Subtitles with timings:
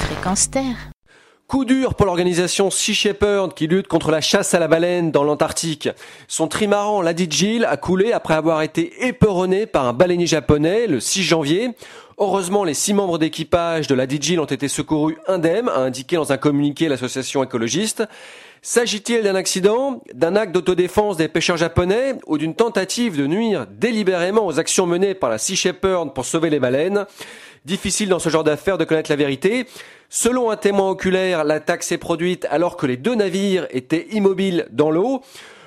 [0.00, 0.90] Fréquence Terre.
[1.46, 5.24] Coup dur pour l'organisation Sea Shepherd qui lutte contre la chasse à la baleine dans
[5.24, 5.88] l'Antarctique.
[6.28, 11.00] Son trimaran Lady Jill a coulé après avoir été éperonné par un baleinier japonais le
[11.00, 11.70] 6 janvier.
[12.18, 16.32] Heureusement, les six membres d'équipage de Lady Jill ont été secourus indemnes, a indiqué dans
[16.32, 18.04] un communiqué l'association écologiste.
[18.62, 24.46] S'agit-il d'un accident, d'un acte d'autodéfense des pêcheurs japonais ou d'une tentative de nuire délibérément
[24.46, 27.04] aux actions menées par la Sea Shepherd pour sauver les baleines?
[27.64, 29.66] Difficile dans ce genre d'affaires de connaître la vérité.
[30.10, 34.90] Selon un témoin oculaire, l'attaque s'est produite alors que les deux navires étaient immobiles dans
[34.90, 35.22] l'eau.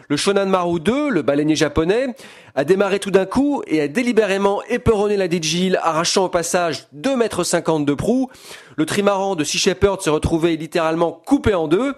[0.08, 2.16] Le Shonan Maru 2, le baleinier japonais,
[2.54, 7.18] a démarré tout d'un coup et a délibérément éperonné la Digil, arrachant au passage 2,50
[7.18, 8.30] mètres de proue.
[8.76, 11.96] Le trimaran de Sea Shepherd s'est retrouvé littéralement coupé en deux.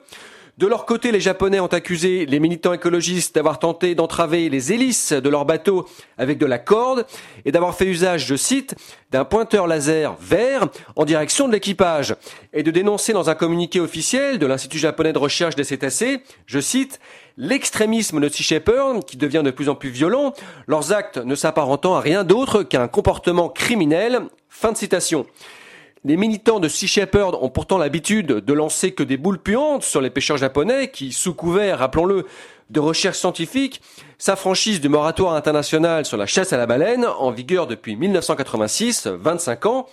[0.59, 5.13] De leur côté, les Japonais ont accusé les militants écologistes d'avoir tenté d'entraver les hélices
[5.13, 5.87] de leur bateau
[6.17, 7.05] avec de la corde
[7.45, 8.75] et d'avoir fait usage, je cite,
[9.09, 12.13] d'un pointeur laser vert en direction de l'équipage
[12.51, 16.59] et de dénoncer dans un communiqué officiel de l'Institut japonais de recherche des cétacés, je
[16.59, 16.99] cite,
[17.37, 20.33] l'extrémisme de Sea Shepherd qui devient de plus en plus violent,
[20.67, 24.23] leurs actes ne s'apparentant à rien d'autre qu'un comportement criminel.
[24.49, 25.25] Fin de citation.
[26.05, 29.99] Les militants de Sea Shepherd ont pourtant l'habitude de lancer que des boules puantes sur
[29.99, 32.25] les pêcheurs japonais qui, sous couvert, rappelons-le,
[32.69, 33.81] de recherche scientifique,
[34.17, 39.65] s'affranchissent du moratoire international sur la chasse à la baleine, en vigueur depuis 1986, 25
[39.65, 39.87] ans.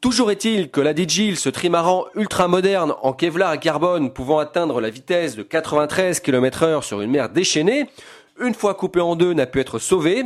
[0.00, 4.90] Toujours est-il que la Digil, ce trimaran ultra-moderne en Kevlar et carbone pouvant atteindre la
[4.90, 7.88] vitesse de 93 km heure sur une mer déchaînée,
[8.40, 10.24] une fois coupé en deux, n'a pu être sauvé.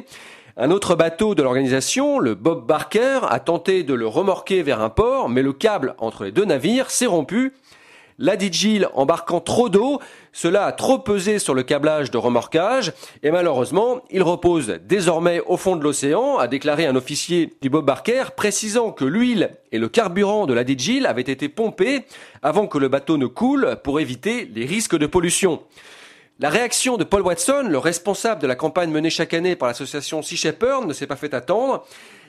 [0.58, 4.90] Un autre bateau de l'organisation, le Bob Barker, a tenté de le remorquer vers un
[4.90, 7.54] port, mais le câble entre les deux navires s'est rompu.
[8.18, 9.98] La Jill embarquant trop d'eau,
[10.34, 12.92] cela a trop pesé sur le câblage de remorquage
[13.22, 17.86] et malheureusement, il repose désormais au fond de l'océan, a déclaré un officier du Bob
[17.86, 22.04] Barker, précisant que l'huile et le carburant de la Jill avaient été pompés
[22.42, 25.62] avant que le bateau ne coule pour éviter les risques de pollution.
[26.38, 30.22] La réaction de Paul Watson, le responsable de la campagne menée chaque année par l'association
[30.22, 31.84] Sea Shepherd, ne s'est pas fait attendre.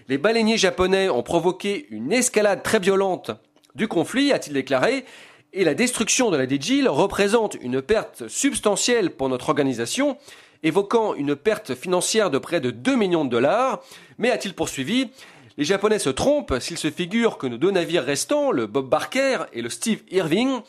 [0.10, 3.32] Les baleiniers japonais ont provoqué une escalade très violente
[3.76, 5.06] du conflit, a-t-il déclaré,
[5.54, 10.18] et la destruction de la DJIL représente une perte substantielle pour notre organisation,
[10.64, 13.82] évoquant une perte financière de près de 2 millions de dollars.
[14.18, 15.10] Mais a-t-il poursuivi?
[15.58, 19.46] Les Japonais se trompent s'ils se figurent que nos deux navires restants, le Bob Barker
[19.54, 20.62] et le Steve Irving,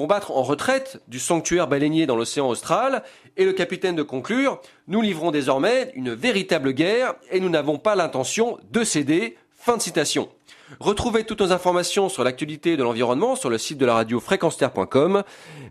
[0.00, 3.02] vont battre en retraite du sanctuaire baleinier dans l'océan austral,
[3.36, 7.96] et le capitaine de conclure, nous livrons désormais une véritable guerre et nous n'avons pas
[7.96, 9.36] l'intention de céder.
[9.52, 10.30] Fin de citation.
[10.78, 14.58] Retrouvez toutes nos informations sur l'actualité de l'environnement sur le site de la radio fréquence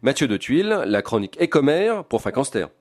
[0.04, 2.52] Mathieu de Tuile, la chronique Écomère pour Fréquence